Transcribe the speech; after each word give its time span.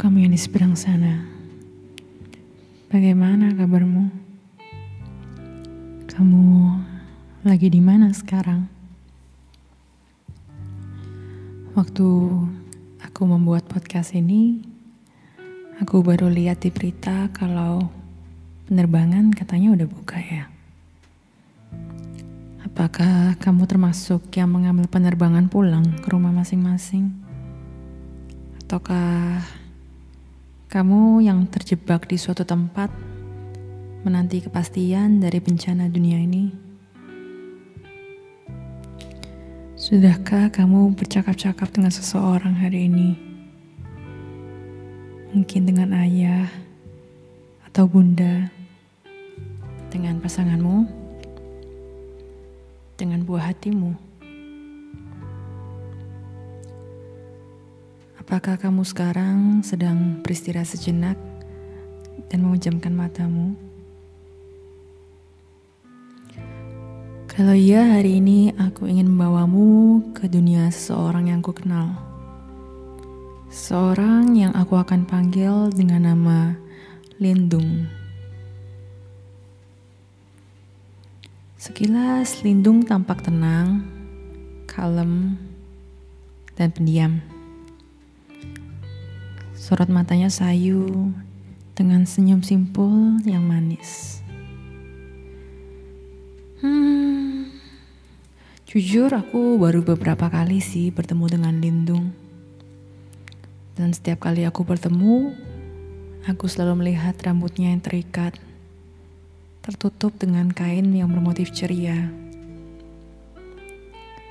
kamu 0.00 0.24
yang 0.24 0.32
di 0.32 0.40
seberang 0.40 0.72
sana. 0.72 1.28
Bagaimana 2.88 3.52
kabarmu? 3.52 4.08
Kamu 6.08 6.44
lagi 7.44 7.68
di 7.68 7.84
mana 7.84 8.08
sekarang? 8.08 8.64
Waktu 11.76 12.08
aku 13.04 13.22
membuat 13.28 13.68
podcast 13.68 14.16
ini, 14.16 14.64
aku 15.84 16.00
baru 16.00 16.32
lihat 16.32 16.64
di 16.64 16.72
berita 16.72 17.28
kalau 17.36 17.92
penerbangan 18.72 19.36
katanya 19.36 19.76
udah 19.76 19.84
buka 19.84 20.16
ya. 20.16 20.48
Apakah 22.64 23.36
kamu 23.36 23.68
termasuk 23.68 24.32
yang 24.32 24.48
mengambil 24.48 24.88
penerbangan 24.88 25.52
pulang 25.52 25.84
ke 26.00 26.08
rumah 26.08 26.32
masing-masing? 26.32 27.12
Ataukah 28.64 29.59
kamu 30.70 31.26
yang 31.26 31.50
terjebak 31.50 32.06
di 32.06 32.14
suatu 32.14 32.46
tempat 32.46 32.94
menanti 34.06 34.38
kepastian 34.38 35.18
dari 35.18 35.42
bencana 35.42 35.90
dunia 35.90 36.22
ini? 36.22 36.54
Sudahkah 39.74 40.54
kamu 40.54 40.94
bercakap-cakap 40.94 41.74
dengan 41.74 41.90
seseorang 41.90 42.54
hari 42.54 42.86
ini? 42.86 43.18
Mungkin 45.34 45.66
dengan 45.66 45.90
ayah 46.06 46.46
atau 47.66 47.90
bunda, 47.90 48.46
dengan 49.90 50.22
pasanganmu, 50.22 50.86
dengan 52.94 53.26
buah 53.26 53.50
hatimu. 53.50 54.09
Apakah 58.20 58.60
kamu 58.60 58.84
sekarang 58.84 59.64
sedang 59.64 60.20
beristirahat 60.20 60.68
sejenak 60.68 61.16
dan 62.28 62.44
memejamkan 62.44 62.92
matamu? 62.92 63.56
Kalau 67.32 67.56
iya, 67.56 67.96
hari 67.96 68.20
ini 68.20 68.52
aku 68.60 68.84
ingin 68.84 69.08
membawamu 69.08 70.04
ke 70.12 70.28
dunia 70.28 70.68
seseorang 70.68 71.32
yang 71.32 71.40
ku 71.40 71.56
kenal. 71.56 71.96
Seorang 73.48 74.36
yang 74.36 74.52
aku 74.52 74.76
akan 74.76 75.08
panggil 75.08 75.72
dengan 75.72 76.12
nama 76.12 76.60
Lindung. 77.16 77.88
Sekilas 81.56 82.44
Lindung 82.44 82.84
tampak 82.84 83.24
tenang, 83.24 83.88
kalem, 84.68 85.40
dan 86.60 86.68
pendiam. 86.76 87.29
Sorot 89.60 89.92
matanya 89.92 90.32
sayu 90.32 91.12
dengan 91.76 92.08
senyum 92.08 92.40
simpul 92.40 93.20
yang 93.28 93.44
manis. 93.44 94.24
Hmm, 96.64 97.44
jujur 98.64 99.12
aku 99.12 99.60
baru 99.60 99.84
beberapa 99.84 100.32
kali 100.32 100.64
sih 100.64 100.88
bertemu 100.88 101.24
dengan 101.28 101.54
Lindung. 101.60 102.08
Dan 103.76 103.92
setiap 103.92 104.24
kali 104.24 104.48
aku 104.48 104.64
bertemu, 104.64 105.36
aku 106.24 106.48
selalu 106.48 106.80
melihat 106.80 107.20
rambutnya 107.20 107.76
yang 107.76 107.84
terikat, 107.84 108.40
tertutup 109.60 110.16
dengan 110.16 110.48
kain 110.48 110.88
yang 110.88 111.12
bermotif 111.12 111.52
ceria. 111.52 112.08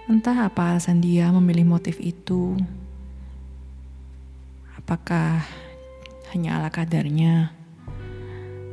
Entah 0.09 0.49
apa 0.49 0.73
alasan 0.73 1.05
dia 1.05 1.29
memilih 1.29 1.69
motif 1.69 2.01
itu, 2.01 2.57
Apakah 4.89 5.45
hanya 6.33 6.57
ala 6.57 6.73
kadarnya? 6.73 7.53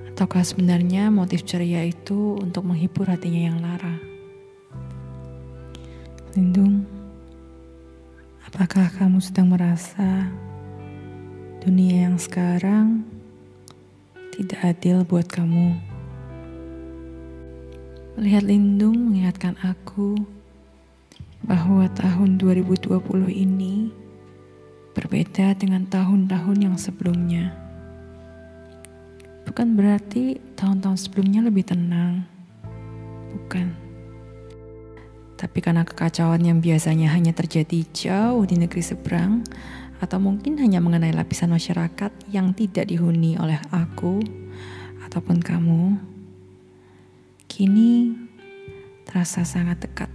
Ataukah 0.09 0.41
sebenarnya 0.49 1.13
motif 1.13 1.45
ceria 1.45 1.85
itu 1.85 2.41
untuk 2.41 2.65
menghibur 2.65 3.05
hatinya 3.05 3.53
yang 3.53 3.61
lara? 3.61 4.01
Lindung, 6.33 6.89
apakah 8.49 8.89
kamu 8.97 9.21
sedang 9.21 9.53
merasa 9.53 10.33
dunia 11.61 12.09
yang 12.09 12.17
sekarang 12.17 13.05
tidak 14.33 14.73
adil 14.73 15.05
buat 15.05 15.29
kamu? 15.29 15.77
Melihat 18.17 18.49
Lindung 18.49 19.13
mengingatkan 19.13 19.61
aku 19.61 20.17
bahwa 21.45 21.85
tahun 21.93 22.41
2020 22.41 23.05
ini 23.29 24.06
berbeda 24.97 25.53
dengan 25.61 25.85
tahun-tahun 25.85 26.57
yang 26.57 26.77
sebelumnya. 26.81 27.53
Bukan 29.45 29.77
berarti 29.77 30.41
tahun-tahun 30.57 30.97
sebelumnya 30.97 31.45
lebih 31.45 31.69
tenang, 31.69 32.25
bukan. 33.37 33.77
Tapi 35.37 35.59
karena 35.61 35.85
kekacauan 35.85 36.41
yang 36.41 36.65
biasanya 36.65 37.13
hanya 37.13 37.37
terjadi 37.37 37.85
jauh 37.93 38.49
di 38.49 38.57
negeri 38.57 38.81
seberang, 38.81 39.45
atau 40.01 40.17
mungkin 40.17 40.57
hanya 40.61 40.81
mengenai 40.81 41.13
lapisan 41.13 41.53
masyarakat 41.53 42.13
yang 42.33 42.57
tidak 42.57 42.89
dihuni 42.89 43.37
oleh 43.37 43.61
aku 43.69 44.25
ataupun 45.05 45.45
kamu, 45.45 46.01
kini 47.53 48.17
terasa 49.05 49.45
sangat 49.45 49.85
dekat. 49.85 50.09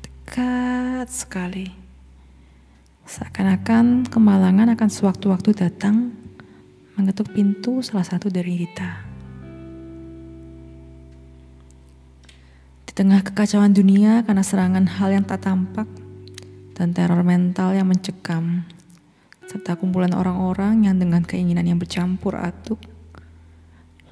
Dekat 0.00 1.08
sekali. 1.12 1.83
Seakan-akan 3.04 4.08
kemalangan 4.08 4.72
akan 4.72 4.88
sewaktu-waktu 4.88 5.52
datang 5.52 6.16
mengetuk 6.96 7.36
pintu 7.36 7.84
salah 7.84 8.06
satu 8.06 8.32
dari 8.32 8.64
kita. 8.64 8.90
Di 12.88 12.92
tengah 12.96 13.20
kekacauan 13.20 13.76
dunia 13.76 14.24
karena 14.24 14.40
serangan 14.40 14.88
hal 14.88 15.12
yang 15.12 15.24
tak 15.28 15.44
tampak 15.44 15.86
dan 16.72 16.96
teror 16.96 17.20
mental 17.20 17.76
yang 17.76 17.92
mencekam, 17.92 18.64
serta 19.46 19.76
kumpulan 19.76 20.16
orang-orang 20.16 20.88
yang 20.88 20.96
dengan 20.96 21.22
keinginan 21.22 21.68
yang 21.68 21.76
bercampur 21.76 22.40
aduk, 22.40 22.80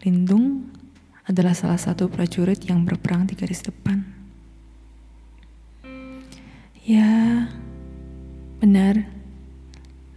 Lindung 0.02 0.69
adalah 1.25 1.54
salah 1.54 1.78
satu 1.78 2.10
prajurit 2.10 2.58
yang 2.66 2.82
berperang 2.82 3.25
di 3.25 3.38
garis 3.38 3.62
depan. 3.62 4.02
Ya, 6.82 7.41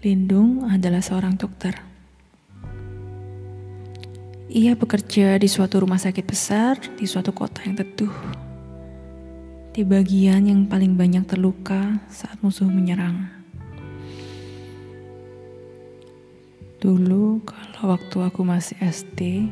Lindung 0.06 0.70
adalah 0.70 1.02
seorang 1.02 1.34
dokter. 1.34 1.82
Ia 4.54 4.78
bekerja 4.78 5.34
di 5.42 5.50
suatu 5.50 5.82
rumah 5.82 5.98
sakit 5.98 6.22
besar 6.22 6.78
di 6.94 7.10
suatu 7.10 7.34
kota 7.34 7.66
yang 7.66 7.74
teduh. 7.74 8.14
Di 9.74 9.82
bagian 9.82 10.46
yang 10.46 10.70
paling 10.70 10.94
banyak 10.94 11.26
terluka 11.26 11.98
saat 12.06 12.38
musuh 12.46 12.70
menyerang. 12.70 13.34
Dulu 16.78 17.42
kalau 17.42 17.98
waktu 17.98 18.18
aku 18.30 18.46
masih 18.46 18.78
SD, 18.86 19.50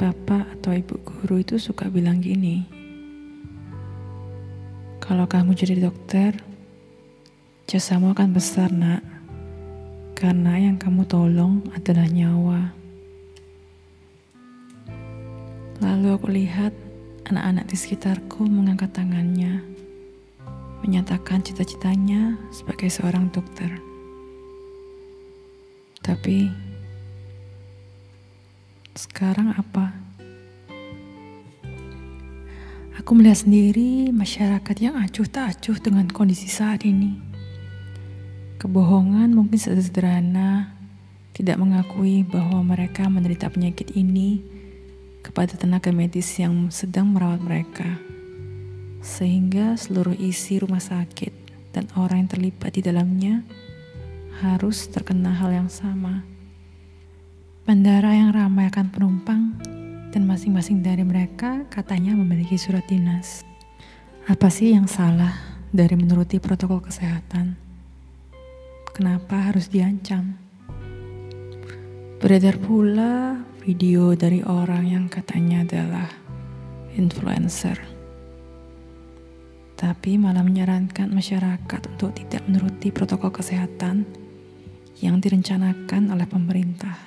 bapak 0.00 0.56
atau 0.56 0.72
ibu 0.72 0.96
guru 1.04 1.44
itu 1.44 1.60
suka 1.60 1.92
bilang 1.92 2.24
gini, 2.24 2.64
kalau 5.04 5.28
kamu 5.28 5.52
jadi 5.52 5.84
dokter, 5.84 6.48
Jasamu 7.70 8.10
akan 8.10 8.34
besar, 8.34 8.74
Nak, 8.74 8.98
karena 10.18 10.58
yang 10.58 10.74
kamu 10.74 11.06
tolong 11.06 11.62
adalah 11.70 12.02
nyawa. 12.10 12.74
Lalu 15.78 16.06
aku 16.10 16.34
lihat 16.34 16.74
anak-anak 17.30 17.70
di 17.70 17.78
sekitarku 17.78 18.42
mengangkat 18.42 18.90
tangannya, 18.90 19.62
menyatakan 20.82 21.46
cita-citanya 21.46 22.34
sebagai 22.50 22.90
seorang 22.90 23.30
dokter. 23.30 23.70
Tapi 26.02 26.50
sekarang 28.98 29.54
apa? 29.54 29.94
Aku 32.98 33.14
melihat 33.14 33.46
sendiri 33.46 34.10
masyarakat 34.10 34.76
yang 34.82 34.98
acuh 34.98 35.30
tak 35.30 35.54
acuh 35.54 35.78
dengan 35.78 36.10
kondisi 36.10 36.50
saat 36.50 36.82
ini. 36.82 37.29
Kebohongan 38.60 39.32
mungkin 39.32 39.56
sederhana, 39.56 40.76
tidak 41.32 41.56
mengakui 41.56 42.20
bahwa 42.28 42.60
mereka 42.60 43.08
menderita 43.08 43.48
penyakit 43.48 43.96
ini 43.96 44.44
kepada 45.24 45.56
tenaga 45.56 45.88
medis 45.88 46.28
yang 46.36 46.68
sedang 46.68 47.08
merawat 47.08 47.40
mereka, 47.40 47.96
sehingga 49.00 49.80
seluruh 49.80 50.12
isi 50.12 50.60
rumah 50.60 50.84
sakit 50.84 51.32
dan 51.72 51.88
orang 51.96 52.28
yang 52.28 52.30
terlibat 52.36 52.76
di 52.76 52.84
dalamnya 52.84 53.40
harus 54.44 54.92
terkena 54.92 55.32
hal 55.40 55.56
yang 55.56 55.72
sama. 55.72 56.20
Bandara 57.64 58.12
yang 58.12 58.36
ramai 58.36 58.68
akan 58.68 58.92
penumpang 58.92 59.56
dan 60.12 60.28
masing-masing 60.28 60.84
dari 60.84 61.00
mereka 61.00 61.64
katanya 61.72 62.12
memiliki 62.12 62.60
surat 62.60 62.84
dinas. 62.84 63.40
Apa 64.28 64.52
sih 64.52 64.76
yang 64.76 64.84
salah 64.84 65.32
dari 65.72 65.96
menuruti 65.96 66.36
protokol 66.36 66.84
kesehatan? 66.84 67.69
Kenapa 69.00 69.48
harus 69.48 69.72
diancam. 69.72 70.36
Beredar 72.20 72.60
pula 72.60 73.40
video 73.64 74.12
dari 74.12 74.44
orang 74.44 74.92
yang 74.92 75.04
katanya 75.08 75.64
adalah 75.64 76.04
influencer. 77.00 77.80
Tapi 79.72 80.20
malah 80.20 80.44
menyarankan 80.44 81.08
masyarakat 81.08 81.80
untuk 81.96 82.12
tidak 82.12 82.44
menuruti 82.44 82.92
protokol 82.92 83.32
kesehatan 83.32 84.04
yang 85.00 85.16
direncanakan 85.16 86.12
oleh 86.12 86.28
pemerintah. 86.28 87.00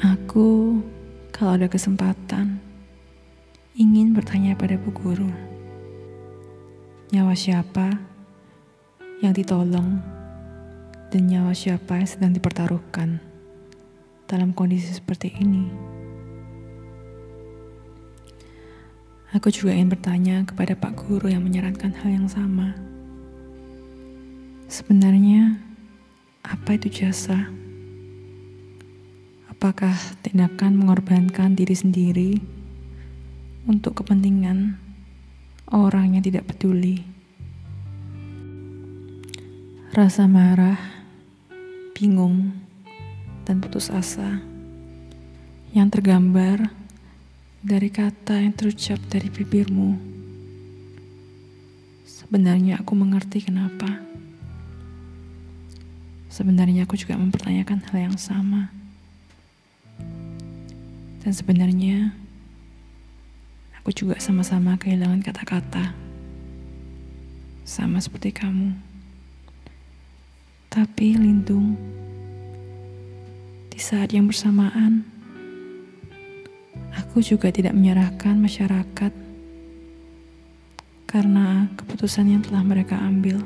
Aku, 0.00 0.80
kalau 1.28 1.60
ada 1.60 1.68
kesempatan, 1.68 2.56
ingin 3.76 4.16
bertanya 4.16 4.56
pada 4.56 4.80
Bu 4.80 4.96
Guru, 4.96 5.28
nyawa 7.12 7.36
siapa 7.36 8.15
yang 9.24 9.32
ditolong 9.32 10.00
dan 11.08 11.22
nyawa 11.28 11.56
siapa 11.56 11.96
yang 11.96 12.08
sedang 12.08 12.32
dipertaruhkan 12.36 13.20
dalam 14.28 14.52
kondisi 14.52 14.92
seperti 14.92 15.32
ini? 15.38 15.68
Aku 19.34 19.52
juga 19.52 19.76
ingin 19.76 19.92
bertanya 19.92 20.36
kepada 20.48 20.78
Pak 20.78 21.06
Guru 21.06 21.28
yang 21.28 21.44
menyarankan 21.44 21.92
hal 21.92 22.08
yang 22.08 22.28
sama. 22.30 22.72
Sebenarnya, 24.70 25.60
apa 26.46 26.76
itu 26.76 26.88
jasa? 26.88 27.50
Apakah 29.50 29.96
tindakan 30.24 30.78
mengorbankan 30.78 31.56
diri 31.56 31.74
sendiri 31.74 32.32
untuk 33.66 33.98
kepentingan 34.02 34.78
orang 35.74 36.14
yang 36.16 36.22
tidak 36.22 36.46
peduli. 36.46 37.02
Rasa 39.96 40.28
marah, 40.28 40.76
bingung, 41.96 42.52
dan 43.48 43.64
putus 43.64 43.88
asa 43.88 44.44
yang 45.72 45.88
tergambar 45.88 46.68
dari 47.64 47.88
kata 47.88 48.44
yang 48.44 48.52
terucap 48.52 49.00
dari 49.08 49.32
bibirmu. 49.32 49.96
Sebenarnya 52.04 52.84
aku 52.84 52.92
mengerti 52.92 53.48
kenapa. 53.48 54.04
Sebenarnya 56.28 56.84
aku 56.84 57.00
juga 57.00 57.16
mempertanyakan 57.16 57.80
hal 57.88 58.12
yang 58.12 58.16
sama. 58.20 58.68
Dan 61.24 61.32
sebenarnya 61.32 62.12
Aku 63.80 63.94
juga 63.94 64.18
sama-sama 64.18 64.74
kehilangan 64.74 65.22
kata-kata. 65.22 65.94
Sama 67.62 68.02
seperti 68.02 68.34
kamu. 68.34 68.85
Tapi 70.76 71.16
lindung. 71.16 71.72
Di 73.72 73.80
saat 73.80 74.12
yang 74.12 74.28
bersamaan, 74.28 75.08
aku 76.92 77.24
juga 77.24 77.48
tidak 77.48 77.72
menyerahkan 77.72 78.36
masyarakat 78.36 79.08
karena 81.08 81.72
keputusan 81.80 82.28
yang 82.28 82.44
telah 82.44 82.60
mereka 82.60 83.00
ambil. 83.00 83.40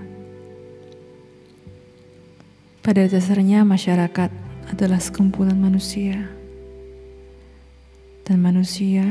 Pada 2.82 3.06
dasarnya 3.06 3.62
masyarakat 3.62 4.34
adalah 4.74 4.98
sekumpulan 4.98 5.54
manusia. 5.54 6.26
Dan 8.26 8.42
manusia 8.42 9.06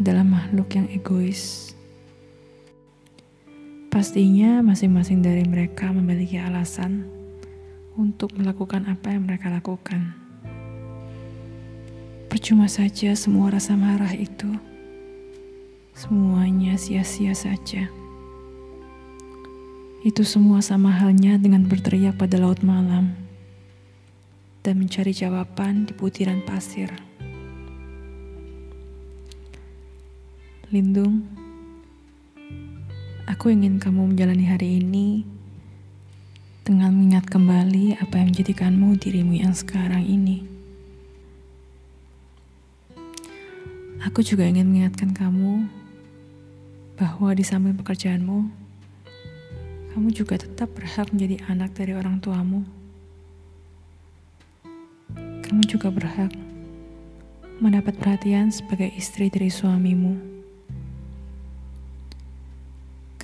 adalah 0.00 0.24
makhluk 0.24 0.72
yang 0.72 0.88
egois. 0.88 1.75
Pastinya 3.96 4.60
masing-masing 4.60 5.24
dari 5.24 5.40
mereka 5.48 5.88
memiliki 5.88 6.36
alasan 6.36 7.08
untuk 7.96 8.36
melakukan 8.36 8.84
apa 8.92 9.16
yang 9.16 9.24
mereka 9.24 9.48
lakukan. 9.48 10.12
Percuma 12.28 12.68
saja 12.68 13.16
semua 13.16 13.56
rasa 13.56 13.72
marah 13.72 14.12
itu. 14.12 14.52
Semuanya 15.96 16.76
sia-sia 16.76 17.32
saja. 17.32 17.88
Itu 20.04 20.28
semua 20.28 20.60
sama 20.60 20.92
halnya 20.92 21.40
dengan 21.40 21.64
berteriak 21.64 22.20
pada 22.20 22.36
laut 22.36 22.60
malam 22.60 23.16
dan 24.60 24.76
mencari 24.76 25.16
jawaban 25.16 25.88
di 25.88 25.96
butiran 25.96 26.44
pasir. 26.44 26.92
Lindung, 30.68 31.45
aku 33.26 33.50
ingin 33.50 33.82
kamu 33.82 34.14
menjalani 34.14 34.46
hari 34.46 34.78
ini 34.78 35.26
dengan 36.62 36.94
mengingat 36.94 37.26
kembali 37.26 37.98
apa 37.98 38.22
yang 38.22 38.30
menjadikanmu 38.30 38.94
dirimu 39.02 39.34
yang 39.34 39.50
sekarang 39.50 40.06
ini. 40.06 40.46
Aku 44.06 44.22
juga 44.22 44.46
ingin 44.46 44.70
mengingatkan 44.70 45.10
kamu 45.10 45.66
bahwa 46.94 47.34
di 47.34 47.42
samping 47.42 47.74
pekerjaanmu, 47.74 48.46
kamu 49.90 50.08
juga 50.14 50.38
tetap 50.38 50.70
berhak 50.78 51.10
menjadi 51.10 51.42
anak 51.50 51.74
dari 51.74 51.98
orang 51.98 52.22
tuamu. 52.22 52.62
Kamu 55.42 55.62
juga 55.66 55.90
berhak 55.90 56.30
mendapat 57.58 57.98
perhatian 57.98 58.54
sebagai 58.54 58.94
istri 58.94 59.26
dari 59.26 59.50
suamimu 59.50 60.35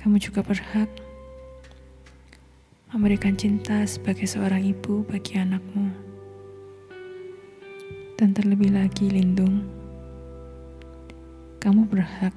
kamu 0.03 0.19
juga 0.19 0.43
berhak 0.43 0.91
memberikan 2.91 3.39
cinta 3.39 3.87
sebagai 3.87 4.27
seorang 4.27 4.59
ibu 4.59 4.99
bagi 5.07 5.39
anakmu. 5.39 5.87
Dan 8.19 8.35
terlebih 8.35 8.75
lagi 8.75 9.07
lindung, 9.07 9.63
kamu 11.63 11.87
berhak 11.87 12.35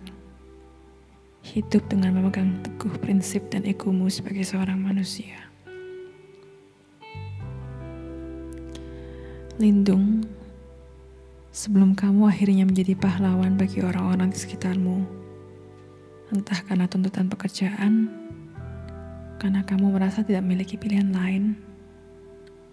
hidup 1.43 1.83
dengan 1.91 2.15
memegang 2.15 2.55
teguh 2.63 3.03
prinsip 3.03 3.51
dan 3.51 3.67
egomu 3.67 4.07
sebagai 4.15 4.47
seorang 4.47 4.79
manusia. 4.79 5.51
Lindung, 9.59 10.23
sebelum 11.51 11.99
kamu 11.99 12.31
akhirnya 12.31 12.63
menjadi 12.63 12.95
pahlawan 12.95 13.59
bagi 13.59 13.83
orang-orang 13.83 14.31
di 14.31 14.39
sekitarmu 14.39 15.26
entah 16.35 16.59
karena 16.67 16.91
tuntutan 16.91 17.31
pekerjaan, 17.31 18.11
karena 19.39 19.63
kamu 19.63 19.95
merasa 19.95 20.27
tidak 20.27 20.43
memiliki 20.43 20.75
pilihan 20.75 21.13
lain, 21.13 21.55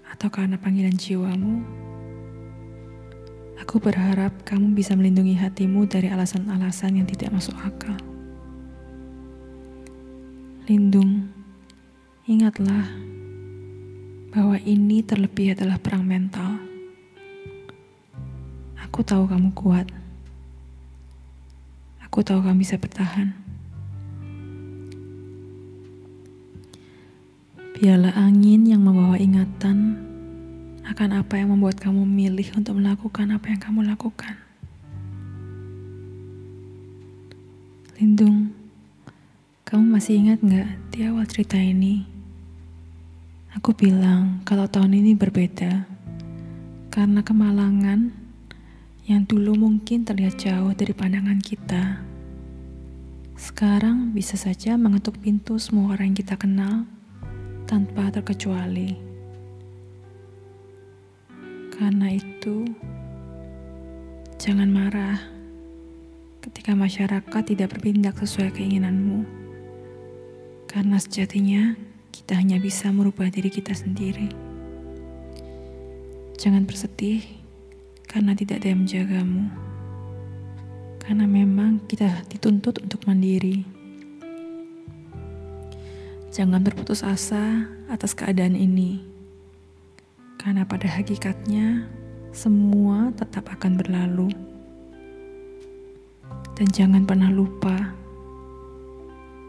atau 0.10 0.30
karena 0.30 0.58
panggilan 0.58 0.96
jiwamu. 0.96 1.62
Aku 3.62 3.78
berharap 3.78 4.34
kamu 4.44 4.74
bisa 4.74 4.98
melindungi 4.98 5.38
hatimu 5.38 5.86
dari 5.86 6.10
alasan-alasan 6.10 6.98
yang 7.00 7.08
tidak 7.08 7.32
masuk 7.32 7.54
akal. 7.62 7.96
Lindung, 10.66 11.30
ingatlah 12.26 12.88
bahwa 14.34 14.58
ini 14.66 15.06
terlebih 15.06 15.54
adalah 15.54 15.78
perang 15.78 16.02
mental. 16.02 16.58
Aku 18.82 19.06
tahu 19.06 19.30
kamu 19.30 19.54
kuat. 19.54 19.88
Aku 22.08 22.26
tahu 22.26 22.42
kamu 22.42 22.62
bisa 22.62 22.82
bertahan. 22.82 23.43
Biarlah 27.84 28.16
angin 28.16 28.64
yang 28.64 28.80
membawa 28.80 29.20
ingatan 29.20 30.00
akan 30.88 31.20
apa 31.20 31.36
yang 31.36 31.52
membuat 31.52 31.84
kamu 31.84 32.08
memilih 32.08 32.56
untuk 32.56 32.80
melakukan 32.80 33.28
apa 33.36 33.52
yang 33.52 33.60
kamu 33.60 33.84
lakukan. 33.84 34.40
Lindung, 38.00 38.56
kamu 39.68 40.00
masih 40.00 40.16
ingat 40.16 40.40
nggak 40.40 40.96
di 40.96 41.04
awal 41.04 41.28
cerita 41.28 41.60
ini? 41.60 42.08
Aku 43.60 43.76
bilang 43.76 44.40
kalau 44.48 44.64
tahun 44.72 45.04
ini 45.04 45.20
berbeda 45.20 45.84
karena 46.88 47.20
kemalangan 47.20 48.16
yang 49.12 49.28
dulu 49.28 49.60
mungkin 49.60 50.08
terlihat 50.08 50.40
jauh 50.40 50.72
dari 50.72 50.96
pandangan 50.96 51.44
kita. 51.44 52.00
Sekarang 53.36 54.16
bisa 54.16 54.40
saja 54.40 54.80
mengetuk 54.80 55.20
pintu 55.20 55.60
semua 55.60 55.92
orang 55.92 56.16
yang 56.16 56.20
kita 56.24 56.40
kenal 56.40 56.88
tanpa 57.74 58.14
terkecuali. 58.14 58.94
Karena 61.74 62.14
itu, 62.14 62.70
jangan 64.38 64.70
marah 64.70 65.18
ketika 66.46 66.78
masyarakat 66.78 67.42
tidak 67.50 67.74
berpindah 67.74 68.14
sesuai 68.14 68.54
keinginanmu. 68.54 69.26
Karena 70.70 71.02
sejatinya 71.02 71.74
kita 72.14 72.38
hanya 72.38 72.62
bisa 72.62 72.94
merubah 72.94 73.34
diri 73.34 73.50
kita 73.50 73.74
sendiri. 73.74 74.30
Jangan 76.38 76.70
bersedih 76.70 77.26
karena 78.06 78.38
tidak 78.38 78.62
ada 78.62 78.70
yang 78.70 78.86
menjagamu. 78.86 79.50
Karena 81.02 81.26
memang 81.26 81.82
kita 81.90 82.22
dituntut 82.30 82.86
untuk 82.86 83.02
mandiri. 83.10 83.66
Jangan 86.34 86.66
berputus 86.66 87.06
asa 87.06 87.70
atas 87.94 88.18
keadaan 88.18 88.58
ini, 88.58 89.06
karena 90.42 90.66
pada 90.66 90.90
hakikatnya 90.90 91.86
semua 92.34 93.14
tetap 93.14 93.54
akan 93.54 93.78
berlalu. 93.78 94.34
Dan 96.58 96.74
jangan 96.74 97.06
pernah 97.06 97.30
lupa 97.30 97.94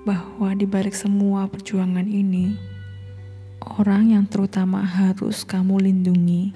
bahwa 0.05 0.53
di 0.53 0.69
balik 0.69 0.93
semua 0.93 1.49
perjuangan 1.49 2.05
ini, 2.05 2.53
orang 3.81 4.13
yang 4.13 4.29
terutama 4.29 4.85
harus 4.85 5.41
kamu 5.41 5.89
lindungi 5.89 6.53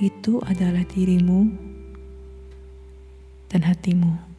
itu 0.00 0.40
adalah 0.40 0.88
dirimu 0.88 1.52
dan 3.52 3.60
hatimu. 3.60 4.37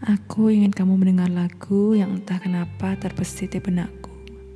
Aku 0.00 0.48
ingin 0.48 0.72
kamu 0.72 0.96
mendengar 0.96 1.28
lagu 1.28 1.92
yang 1.92 2.16
entah 2.16 2.40
kenapa 2.40 2.96
terbesit 2.96 3.52
di 3.52 3.60
benakku 3.60 4.08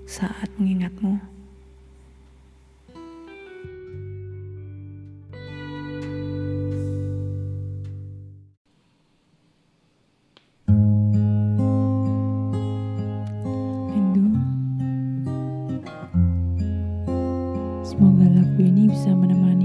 saat 0.09 0.49
mengingatmu. 0.57 1.21
Rindu. 13.93 14.25
Semoga 17.85 18.25
lagu 18.33 18.61
ini 18.65 18.89
bisa 18.89 19.13
menemani 19.13 19.64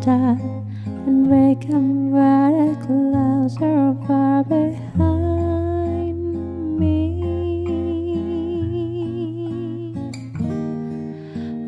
star 0.00 0.36
and 1.06 1.28
wake 1.28 1.64
up 1.70 1.82
where 2.12 2.74
the 2.74 2.76
clouds 2.86 3.56
are 3.62 3.94
far 4.06 4.44
behind 4.44 6.18
me. 6.78 6.94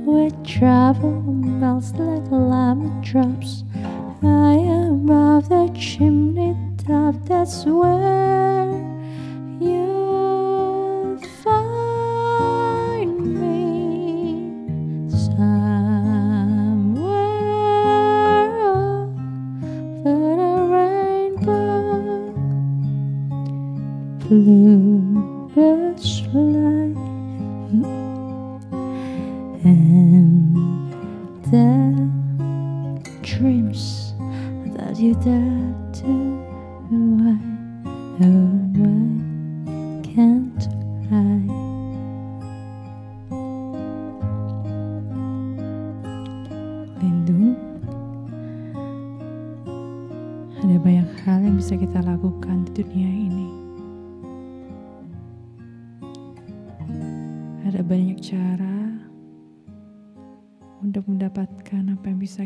Where 0.04 0.30
travel 0.44 1.19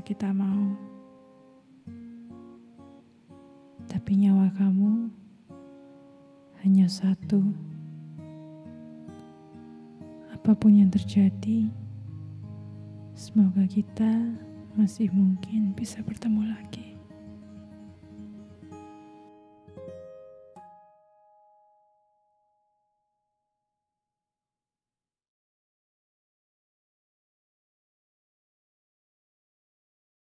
kita 0.04 0.37
mau. 0.37 0.76
Tapi 3.88 4.20
nyawa 4.20 4.52
kamu 4.52 5.08
hanya 6.61 6.84
satu. 6.92 7.40
Apa 10.28 10.52
pun 10.52 10.76
yang 10.76 10.92
terjadi, 10.92 11.73
semoga 13.16 13.64
kita 13.64 14.37
masih 14.76 15.08
mungkin 15.08 15.73
bisa 15.73 16.04
bertemu 16.04 16.52
lagi. 16.52 16.93